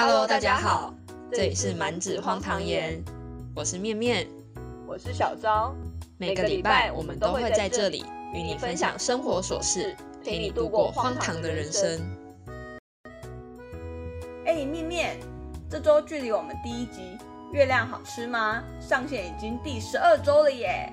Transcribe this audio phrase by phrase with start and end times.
[0.00, 0.94] Hello，大家好，
[1.32, 3.02] 这里是满纸荒唐言，
[3.52, 4.28] 我是面面，
[4.86, 5.74] 我是小昭。
[6.18, 12.00] 每个礼拜我们都会在这里与你分享生活琐事，陪你度过荒唐的人生。
[14.46, 15.16] 哎，面面，
[15.68, 17.18] 这周距离我们第一集
[17.52, 20.92] 《月亮好吃吗》上线已经第十二周了耶！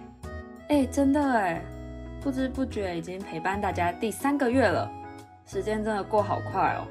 [0.69, 1.61] 哎，真的哎，
[2.23, 4.91] 不知不觉已经陪伴大家第三个月了，
[5.45, 6.87] 时间真的过好快哦。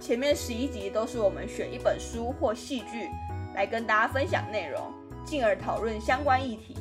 [0.00, 3.10] 前面十一集都是我们选一本书或戏剧
[3.54, 4.90] 来跟大家分享内容，
[5.24, 6.74] 进而讨论相关议题。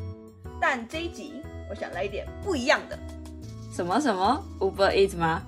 [0.60, 2.98] 但这一集我想来一点不一样的。
[3.74, 5.44] 什么什么 Uber Eats 吗？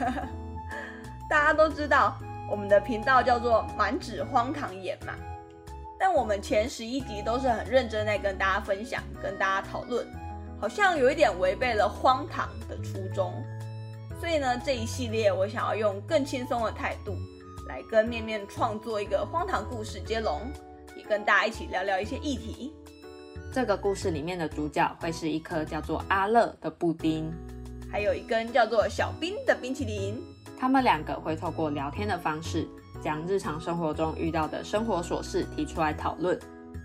[1.30, 2.18] 大家都知道
[2.50, 5.14] 我们的频道叫做满纸荒唐言嘛，
[6.00, 10.04] 但我们前十一集都是很认真在跟大家分享、跟大家讨论，
[10.60, 13.32] 好像有一点违背了荒唐的初衷。
[14.22, 17.16] 所以呢，这一系列我想要用更轻松的态度
[17.66, 20.42] 来跟面面创作一个荒唐故事接龙，
[20.96, 22.72] 也跟大家一起聊聊一些议题。
[23.52, 27.32] 这个故事里面的主角会是一颗叫做阿乐的布丁，
[27.90, 30.22] 还有一根叫做小冰的冰淇淋。
[30.56, 32.64] 他们两个会透过聊天的方式，
[33.02, 36.38] 将日常生活中遇到的生活琐事提出来讨论。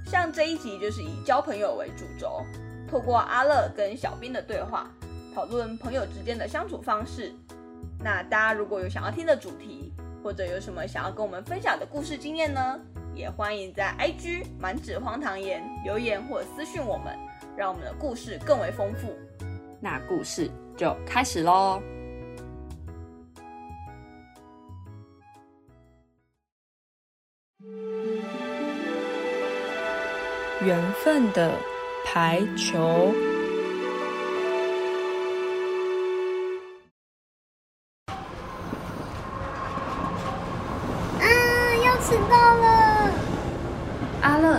[0.08, 2.42] 像这一集就是以交朋友为主轴，
[2.90, 4.92] 透过阿乐跟小冰的对话。
[5.38, 7.32] 讨论朋友之间的相处方式。
[8.00, 9.94] 那大家如果有想要听的主题，
[10.24, 12.80] 或者有什么想要跟我们分享的故事经验呢？
[13.14, 17.16] 也欢迎在 IG 满纸荒唐言留言或私讯我们，
[17.56, 19.16] 让我们的故事更为丰富。
[19.80, 21.84] 那故事就开始喽！
[30.64, 31.54] 缘分的
[32.04, 33.14] 排球。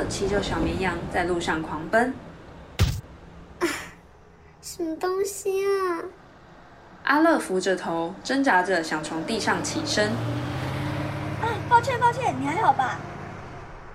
[0.09, 2.13] 骑着小绵羊在路上狂奔。
[3.61, 3.69] 啊，
[4.61, 6.03] 什么东西啊？
[7.05, 10.07] 阿乐扶着头，挣扎着想从地上起身。
[11.41, 12.99] 啊，抱歉抱歉，你还好吧？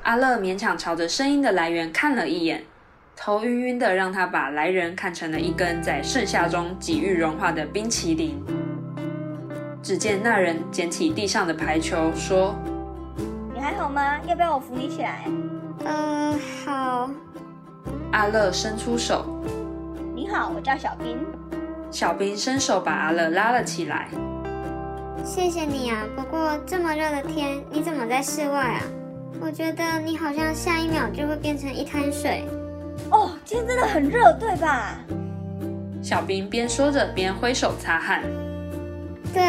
[0.03, 2.63] 阿乐勉强朝着声音的来源看了一眼，
[3.17, 8.41] 头晕晕的，让他把来人看成了一根在盛夏中几欲融化的冰淇淋。
[9.81, 12.72] 只见那人捡起地上的排球，说：“你
[13.63, 14.19] 还好吗？
[14.27, 15.23] 要不要我扶你起来？”
[15.85, 17.09] 嗯，好。
[18.11, 19.25] 阿乐伸出手。
[20.13, 21.17] 你好，我叫小兵。
[21.89, 24.09] 小兵伸手把阿乐拉了起来。
[25.23, 28.81] 谢谢你啊，不过这么热的天，你怎么在室外啊？
[29.39, 32.43] 我觉得你好像下一秒就会变成一滩水。
[33.11, 34.97] 哦，今天真的很热，对吧？
[36.01, 38.21] 小兵边说着边挥手擦汗。
[39.33, 39.41] 对。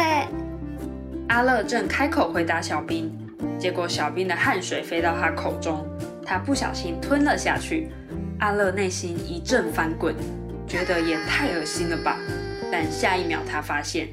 [1.27, 3.11] 阿乐正开口回答小兵，
[3.57, 5.85] 结果小兵的汗水飞到他口中。
[6.27, 7.91] 他不小心吞了下去，
[8.39, 10.15] 阿乐内心一阵翻滚，
[10.65, 12.17] 觉得也太恶心了吧。
[12.71, 14.09] 但下一秒他发现，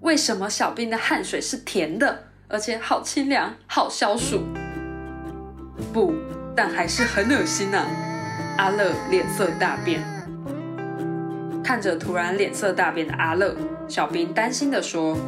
[0.00, 4.44] 为什么小兵的汗水是甜的，而且好清凉，好消暑？
[5.92, 6.14] 不，
[6.56, 7.86] 但还是很恶心啊！
[8.56, 10.02] 阿乐脸色大变，
[11.62, 13.54] 看着突然脸色大变的阿乐，
[13.86, 15.18] 小兵担心的说：“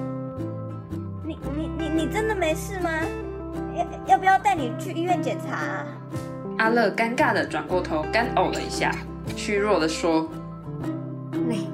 [1.23, 2.89] 你你你你真的没事吗？”
[3.79, 5.87] 要要不要带你去医院检查？
[6.59, 8.91] 阿乐尴尬的转过头，干呕了一下，
[9.37, 10.29] 虚弱的说
[11.31, 11.69] ：“没，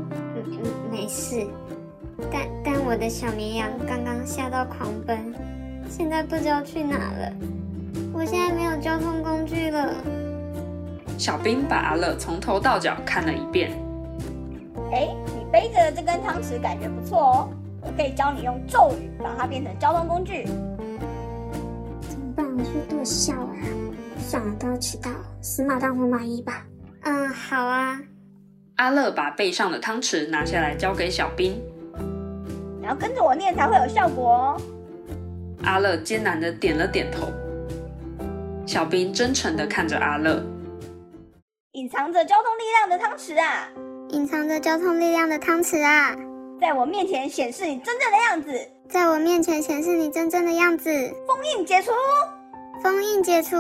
[0.91, 1.47] 没事。
[2.31, 5.35] 但但我的小绵羊刚刚吓到狂奔，
[5.89, 7.33] 现在不知道去哪了。
[8.13, 9.95] 我现在没有交通工具了。”
[11.17, 13.71] 小兵把阿乐从头到脚看了一遍。
[14.93, 17.49] 哎，你背着的这根汤匙感觉不错哦，
[17.81, 20.47] 我可以教你用咒语把它变成交通工具。
[23.05, 23.55] 笑啊！
[24.19, 25.11] 算了，都要迟到，
[25.43, 26.65] 死马当活马医吧。
[27.03, 28.01] 嗯，好啊。
[28.77, 31.61] 阿乐把背上的汤匙拿下来，交给小兵。
[32.81, 34.61] 你要跟着我念才会有效果哦。
[35.63, 37.29] 阿乐艰难的点了点头。
[38.67, 40.43] 小兵真诚的看着阿乐。
[41.73, 43.69] 隐藏着交通力量的汤匙啊！
[44.11, 46.17] 隐藏着交通力量的汤匙啊！
[46.61, 48.71] 在我面前显示你真正的样子。
[48.89, 50.91] 在我面前显示你真正的样子。
[51.27, 51.91] 封印解除。
[52.85, 53.57] 封印解除。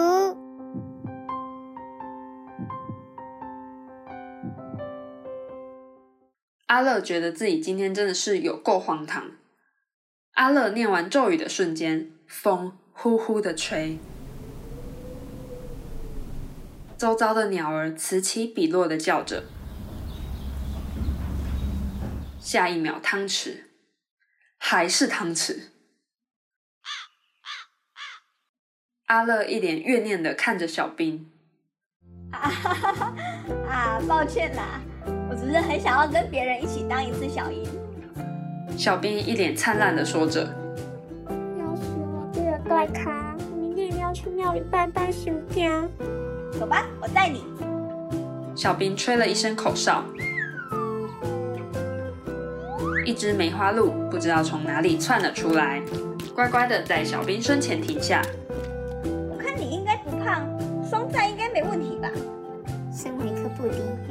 [6.66, 9.30] 阿乐觉得自己今天真的是有够荒唐。
[10.34, 13.98] 阿乐念完咒语的瞬间，风呼呼的吹，
[16.98, 19.44] 周遭的鸟儿此起彼落的叫着。
[22.38, 23.60] 下一秒，汤匙
[24.58, 25.73] 还是汤匙。
[29.06, 31.26] 阿乐一脸怨念的看着小兵。
[32.30, 33.14] 啊哈哈哈！
[33.68, 34.80] 啊，抱歉啦，
[35.28, 37.68] 我只是很想要跟别人一起当一次小樱。
[38.78, 40.40] 小兵一脸灿烂的说着。
[41.28, 45.82] 要是我这个怪咖，明天一定要去庙里拜拜修家。
[46.58, 47.44] 走吧，我带你。
[48.56, 50.02] 小兵吹了一声口哨，
[53.04, 55.82] 一只梅花鹿不知道从哪里窜了出来，
[56.34, 58.22] 乖乖的在小兵身前停下。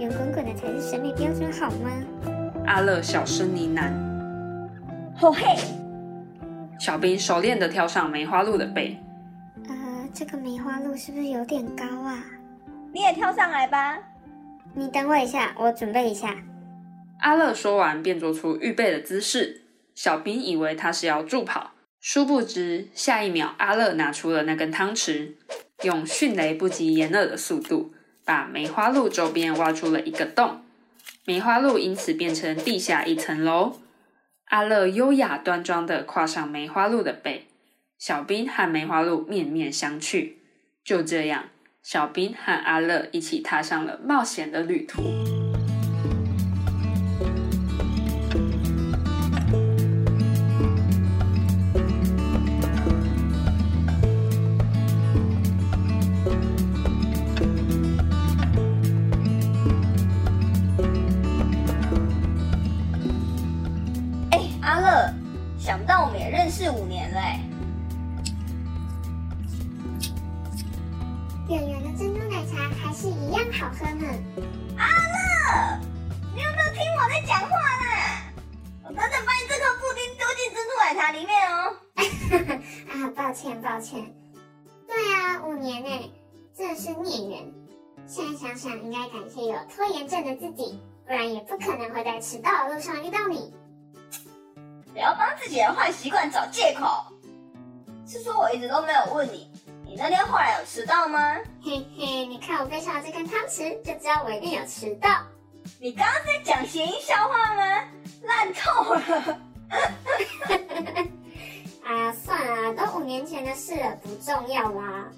[0.04, 1.90] 圆滚滚的才是审美标准好吗？
[2.66, 3.90] 阿乐小声呢喃。
[5.16, 5.58] 吼嘿！
[6.78, 9.00] 小兵熟练的跳上梅花鹿的背。
[9.70, 12.22] 呃，这个梅花鹿是不是有点高啊？
[12.94, 13.98] 你也跳上来吧。
[14.74, 16.36] 你等我一下，我准备一下。
[17.20, 19.62] 阿乐说完，便做出预备的姿势。
[19.96, 21.72] 小兵以为他是要助跑，
[22.02, 25.36] 殊不知下一秒，阿乐拿出了那根汤匙，
[25.84, 27.94] 用迅雷不及掩耳的速度，
[28.26, 30.62] 把梅花鹿周边挖出了一个洞。
[31.26, 33.80] 梅花鹿因此变成地下一层楼。
[34.46, 37.48] 阿乐优雅端庄的跨上梅花鹿的背，
[37.98, 40.34] 小兵和梅花鹿面面相觑。
[40.84, 41.46] 就这样。
[41.82, 45.33] 小兵和阿乐一起踏上了冒险的旅途。
[73.60, 74.08] 好喝呢。
[74.78, 75.80] 阿乐，
[76.34, 77.86] 你有没有听我在讲话呢？
[78.84, 81.76] 我等等把你这颗布丁丢进珍珠奶茶里面哦。
[82.90, 84.12] 啊，抱歉抱歉。
[84.88, 86.12] 对啊，五年呢，
[86.58, 87.54] 真的是孽缘。
[88.08, 93.54] 现在想想，应该感谢有拖延症的自己，不然也不可能会在迟到的路上遇到你。
[94.92, 97.06] 不要帮自己的坏习惯找借口。
[98.08, 99.53] 是说我一直都没有问你。
[99.94, 101.38] 你那天后来有迟到吗？
[101.62, 105.22] 嘿嘿，你看我背上这根汤匙，就知道我一定有迟到。
[105.80, 107.64] 你刚刚在讲谐音笑话吗？
[108.24, 109.40] 烂透了！
[111.86, 115.12] 哎呀，算了，都五年前的事了，不重要啦。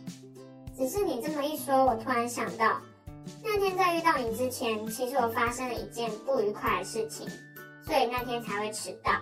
[0.77, 2.81] 只是你这么一说，我突然想到，
[3.41, 7.25] 那天在遇到你之前，其实我发生了一件不愉快的事情，
[7.85, 9.13] 所以那天才会迟到。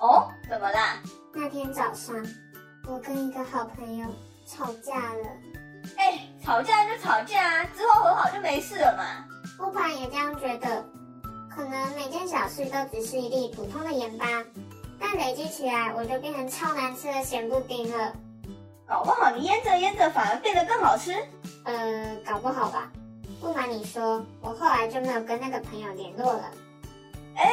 [0.00, 0.98] 哦，怎么啦？
[1.32, 2.14] 那天早上，
[2.86, 4.06] 我跟一个好朋友。
[4.46, 5.28] 吵架了，
[5.96, 9.24] 哎，吵架就吵架啊，之后和好就没事了嘛。
[9.58, 10.84] 我本来也这样觉得，
[11.50, 14.26] 可能每件小事都只是一粒普通的盐巴，
[15.00, 18.12] 但累积起来，我就变成超难吃的咸布丁了。
[18.86, 21.14] 搞不好你腌着腌着反而变得更好吃。
[21.64, 22.90] 呃，搞不好吧。
[23.40, 26.50] 不瞒你说，我后来就没有跟那个朋友联络了。
[27.36, 27.52] 哎，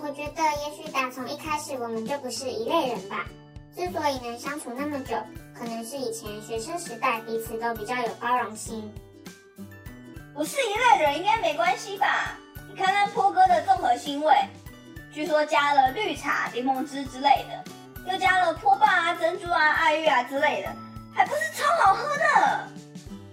[0.00, 3.24] 我觉得也许打从一开始我们就不是一类人吧。
[3.74, 5.16] 之所以能相处那么久，
[5.52, 8.92] 可能是以前学生时代彼此都比较有包容心。
[10.32, 12.38] 不是一类人应该没关系吧？
[12.68, 14.34] 你看看坡哥的综合腥味，
[15.12, 20.72] 据说加了绿茶、柠檬汁之类的，又加了坡霸啊、珍珠啊、爱玉啊之类的，
[21.12, 22.68] 还不是超好喝的。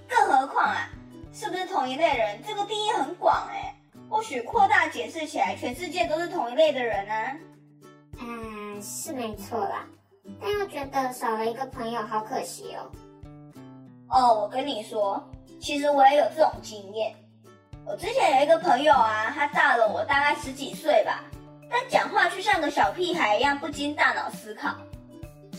[0.07, 0.89] 更何况啊，
[1.33, 2.41] 是不是同一类人？
[2.47, 3.75] 这个定义很广哎，
[4.09, 7.13] 或许扩大解释起来，全世界都是同一类的人呢。
[8.19, 9.85] 嗯，是没错啦。
[10.85, 12.89] 觉得少了一个朋友，好可惜哦。
[14.09, 15.23] 哦，我跟你说，
[15.59, 17.15] 其实我也有这种经验。
[17.85, 21.23] 我之前有一个朋友啊，他大了我大概十几岁吧，
[21.69, 24.75] 但讲话却像个小屁孩一样，不经大脑思考。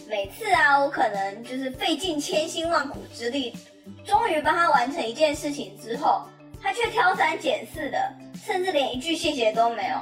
[0.08, 3.56] 每次啊，我可能就是费尽千辛万苦之力，
[4.04, 6.22] 终于帮他完成一件事情之后，
[6.60, 8.12] 他却挑三拣四的，
[8.44, 9.96] 甚至连一句谢谢都没有。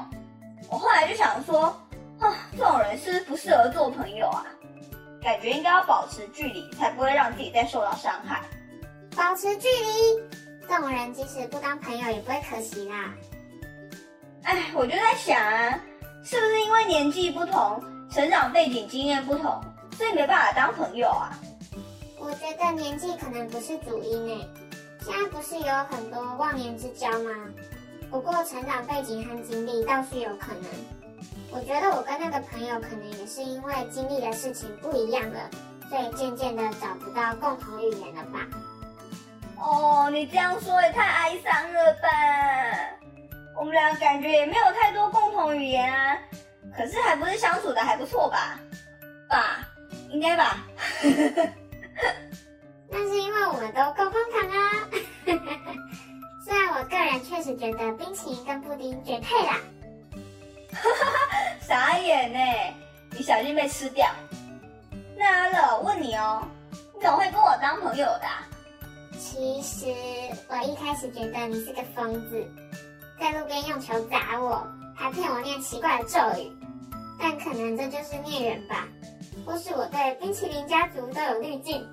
[0.71, 1.77] 我后来就想说。
[2.21, 4.45] 啊，这种人是不是不适合做朋友啊？
[5.31, 8.43] 感觉应该要保持距离，才不会让自己再受到伤害。
[9.17, 10.21] 保持距离，
[10.69, 13.15] 这种人即使不当朋友也不会可惜啦。
[14.43, 15.79] 哎，我就在想啊，
[16.25, 19.63] 是不是因为年纪不同，成长背景经验不同，
[19.97, 21.39] 所以没办法当朋友啊？
[22.19, 24.49] 我觉得年纪可能不是主因诶。
[25.05, 27.31] 现在不是有很多忘年之交吗？
[28.11, 30.65] 不过成长背景和经历倒是有可能。
[31.53, 35.51] 我觉得我跟那个朋友可能也是因为经历的事情不一样了，
[35.89, 38.47] 所以渐渐的找不到共同语言了吧？
[39.59, 42.09] 哦，你这样说也太哀伤了吧？
[43.59, 46.17] 我们俩感觉也没有太多共同语言啊，
[46.77, 48.59] 可是还不是相处的还不错吧？
[49.29, 49.69] 吧，
[50.09, 50.57] 应该吧？
[52.89, 54.89] 那是因为我们都够荒唐啊！
[56.45, 59.59] 虽然我个人确实觉得冰淇淋跟布丁绝配啦。
[61.61, 62.39] 傻眼呢，
[63.13, 64.07] 你小心被吃掉。
[65.17, 66.43] 那阿乐，问你哦，
[66.95, 68.27] 你怎么会跟我当朋友的？
[69.19, 69.87] 其实
[70.49, 72.45] 我一开始觉得你是个疯子，
[73.19, 76.51] 在路边用球砸我，还骗我念奇怪的咒语。
[77.19, 78.89] 但可能这就是孽缘吧，
[79.45, 81.87] 或是我对冰淇淋家族都有滤镜。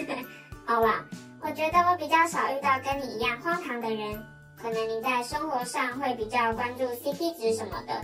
[0.64, 1.04] 好啦，
[1.42, 4.18] 我觉得我比较少遇到跟你一样荒唐的人。
[4.56, 7.94] 可能你在生活上会比较关注 CP 值什么的，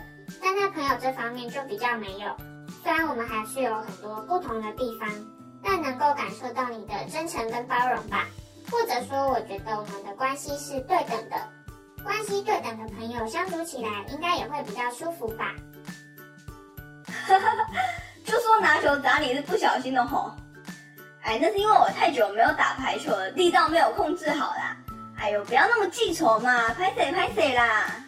[0.46, 2.36] 但在朋友这方面就比较没有。
[2.80, 5.08] 虽然我们还是有很多不同的地方，
[5.60, 8.26] 但能够感受到你的真诚跟包容吧。
[8.70, 11.36] 或者说，我觉得我们的关系是对等的。
[12.04, 15.52] 关系对等的朋友相处起来应该也会比较舒服吧。
[18.24, 20.30] 就说拿球砸你是不小心的吼。
[21.22, 24.76] 哎，那是因为我太久没有打排球了，力道没有控制好啦。
[25.18, 28.05] 哎呦，不要那么记仇嘛，拍谁拍谁啦。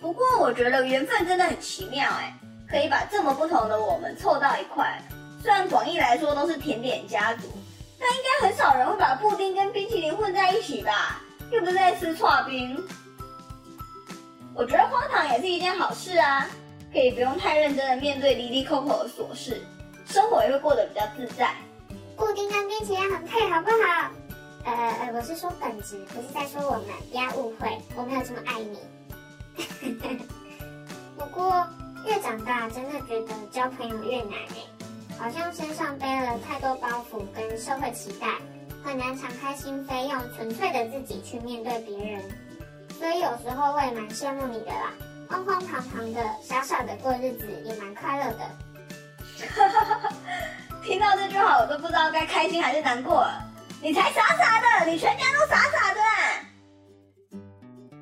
[0.00, 2.32] 不过我觉得缘分真的很奇妙哎，
[2.70, 5.02] 可以把这么不同的我们凑到一块。
[5.42, 7.48] 虽然广义来说都是甜点家族，
[7.98, 11.20] 但应该很少人会把布丁跟冰淇淋混在一起吧？
[11.50, 12.76] 又不是在吃串冰。
[14.54, 16.46] 我觉得荒唐也是一件好事啊，
[16.92, 19.62] 可以不用太认真的面对离离扣扣的琐事，
[20.06, 21.54] 生活也会过得比较自在。
[22.16, 24.10] 布丁跟冰淇淋很配，好不好？
[24.64, 28.78] 呃呃，我是说本质，不是在说我们，不要误会，我没有这么爱你。
[31.18, 31.66] 不过
[32.06, 34.56] 越长大，真的觉得交朋友越难哎，
[35.18, 38.26] 好像身上背了太多包袱跟社会期待，
[38.84, 42.22] 很难敞开心扉，用纯粹的自己去面对别人。
[42.98, 44.92] 所以有时候我也蛮羡慕你的啦，
[45.28, 48.50] 慌慌堂堂的，傻傻的过日子，也蛮快乐的。
[50.82, 53.42] 听到这句话，我都不知道该开心还是难过了。
[53.80, 56.00] 你才傻傻的，你全家都傻傻的。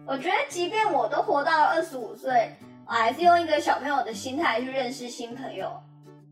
[0.07, 2.53] 我觉得，即便我都活到二十五岁，
[2.87, 5.71] 我还是用一个小朋友的心态去认识新朋友。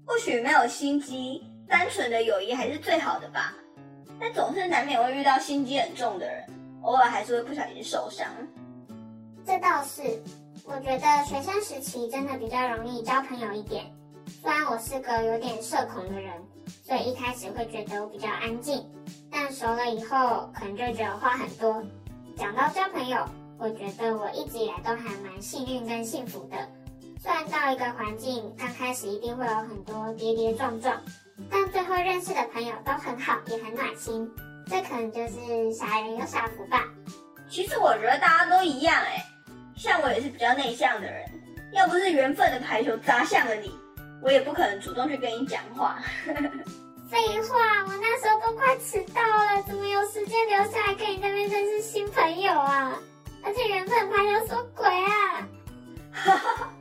[0.07, 3.52] 或许没有心机，单纯的友谊还是最好的吧。
[4.21, 6.45] 但总是难免会遇到心机很重的人，
[6.83, 8.28] 偶尔还是会不小心受伤。
[9.45, 10.02] 这倒是，
[10.64, 13.85] 我觉得学生时期真的比较容易交朋友一点。
[14.40, 16.33] 虽然我是个有点社恐的人，
[16.85, 18.88] 所以一开始会觉得我比较安静。
[19.33, 21.83] 但熟了以后，可能就觉得话很多。
[22.37, 23.25] 讲到交朋友，
[23.58, 26.56] 我觉得我一直以来都还蛮幸运跟幸福的。
[27.23, 31.00] 虽然到一个环境刚开始一定会有很多跌跌撞撞，
[31.50, 34.30] 但最后认识的朋友都很好，也很暖心。
[34.66, 36.84] 这可能就是傻人有傻福吧。
[37.49, 39.25] 其实我觉得大家都一样哎，
[39.76, 41.25] 像我也是比较内向的人，
[41.73, 43.75] 要不是缘分的排球砸向了你，
[44.23, 45.99] 我也不可能主动去跟你讲话。
[47.11, 52.99] 废话，我那时候都快迟到了，怎么有时间留下来跟你那边认识新朋友啊？
[53.45, 55.47] 而且缘分牌有什么鬼啊？
[56.13, 56.73] 哈哈，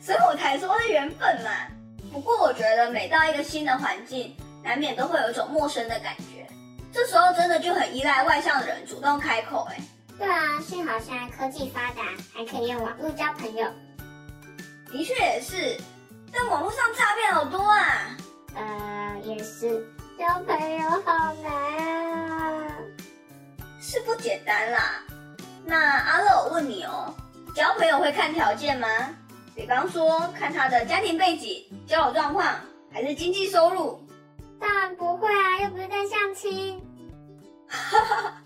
[0.00, 1.50] 所以我才说是缘分嘛。
[2.12, 6.46] 不过我觉得每到一个新的环境，难免都会有一种陌生的感觉，
[6.92, 9.68] 这时候真的就很依赖外向的人主动开口。
[9.70, 9.76] 哎，
[10.18, 13.68] 对啊，幸好现在科技发达，还可以用网络交朋友。
[14.90, 15.76] 的确也是，
[16.32, 18.16] 但网络上诈骗好多啊。
[18.54, 19.84] 呃，也是
[20.18, 21.52] 交朋友好难
[22.30, 22.72] 啊，
[23.80, 25.02] 是不简单啦。
[25.68, 27.12] 那阿乐，我问你哦，
[27.52, 28.86] 交朋友会看条件吗？
[29.54, 32.54] 比方说，看他的家庭背景、交友状况，
[32.92, 34.00] 还是经济收入？
[34.60, 36.80] 当然不会啊，又不是在相亲。
[37.66, 38.42] 哈哈，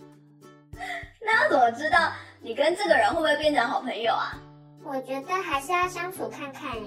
[1.21, 2.11] 那要怎么知道
[2.41, 4.39] 你跟这个人会不会变成好朋友啊？
[4.83, 6.85] 我觉得还是要相处看看哎。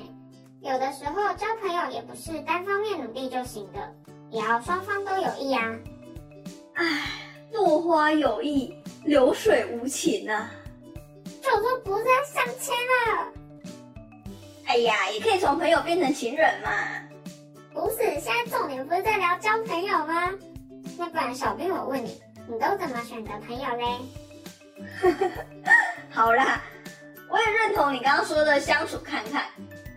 [0.61, 3.79] 有的时候交朋友也不是单方面努力就行的，
[4.31, 5.61] 也要双方都有意啊。
[6.73, 7.11] 唉，
[7.51, 8.73] 落花有意，
[9.05, 10.51] 流水无情啊。
[11.41, 13.27] 就说不是要相亲了。
[14.65, 16.69] 哎呀，也可以从朋友变成情人嘛。
[17.73, 20.31] 不是，现在重点不是在聊交朋友吗？
[20.97, 25.19] 那不然小兵我问你，你都怎么选择朋友嘞？
[26.09, 26.61] 好啦，
[27.29, 29.45] 我也认同你刚刚说的相处看看。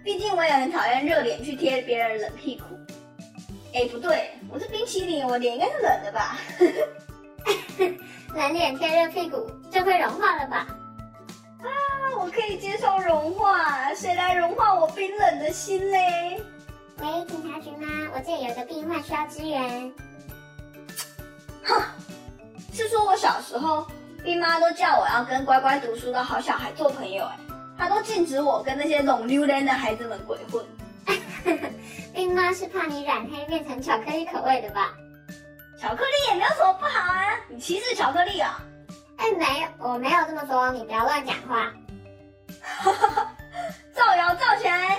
[0.03, 2.65] 毕竟我也很讨厌热脸去贴别人冷屁股。
[3.75, 6.39] 哎，不对，我是冰淇淋，我脸应该是冷的吧？
[8.37, 10.67] 冷脸贴热屁股就会融化了吧？
[11.63, 11.67] 啊，
[12.21, 16.39] 我可以接受融化，谁来融化我冰冷的心嘞？
[17.01, 18.11] 喂，警察局吗？
[18.15, 19.91] 我这里有个病患需要支援。
[21.65, 21.83] 哼，
[22.75, 23.87] 是说我小时候，
[24.23, 27.39] 病妈都叫我要跟乖乖读书的好小孩做朋友，哎。
[27.79, 30.63] 她都禁止我跟那些拢溜连的孩子们鬼混。
[32.15, 34.93] 冰妈是怕你染黑变成巧克力口味的吧？
[35.79, 38.61] 巧克力也没有什么不好啊，你歧视巧克力啊？
[39.19, 41.73] 哎，没有，我没有这么说，你不要乱讲话。
[43.93, 44.99] 造谣造起来！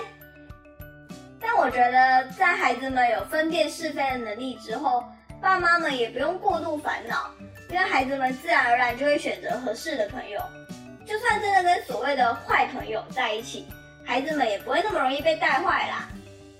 [1.39, 5.03] 但我觉得，在孩子们有分辨是非的能力之后，
[5.41, 7.29] 爸妈们也不用过度烦恼，
[7.69, 10.39] 因为孩子们自然而然就会选择合适的朋友。
[11.05, 13.67] 就算真的跟所谓的坏朋友在一起，
[14.03, 16.09] 孩子们也不会那么容易被带坏啦。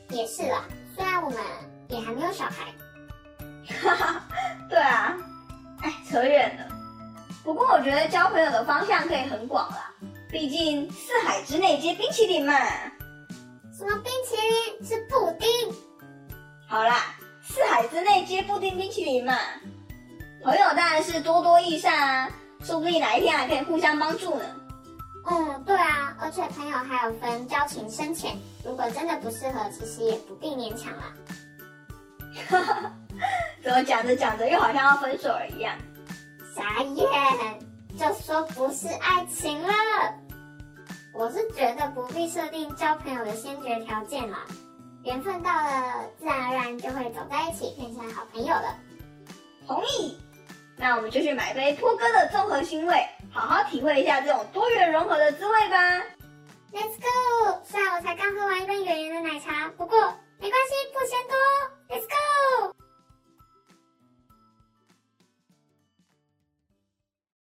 [0.09, 0.63] 也是啦，
[0.95, 1.39] 虽然我们
[1.89, 2.65] 也还没有小孩。
[3.81, 4.23] 哈哈，
[4.69, 5.15] 对啊，
[5.81, 6.65] 哎，扯远了。
[7.43, 9.91] 不过我觉得交朋友的方向可以很广啦，
[10.29, 12.53] 毕竟四海之内皆冰淇淋嘛。
[13.77, 14.87] 什么冰淇淋？
[14.87, 15.47] 是布丁。
[16.67, 19.37] 好啦，四海之内皆布丁冰淇淋嘛。
[20.43, 22.29] 朋友当然是多多益善啊，
[22.63, 24.45] 说不定哪一天还可以互相帮助呢。
[25.29, 31.13] 嗯，对啊，而且朋友还有分交情深浅，如果真的不适合，其实也不必勉强啦。
[32.49, 32.93] 哈哈，
[33.63, 35.75] 怎么讲着讲着又好像要分手了一样？
[36.55, 37.59] 傻眼，
[37.97, 39.73] 就说不是爱情了。
[41.13, 44.45] 我是觉得不必设定交朋友的先决条件啦，
[45.03, 48.75] 缘分到了，自然而然就会走在一起，变成好朋友了。
[49.67, 50.17] 同意，
[50.77, 56.01] 那我们就去买杯坡哥的综合新味，好好体会一下这种多元融合的滋味吧。
[56.71, 57.61] Let's go！
[57.65, 59.99] 虽然我才刚喝完一杯圆圆的奶茶，不过
[60.39, 61.35] 没关系，不嫌多。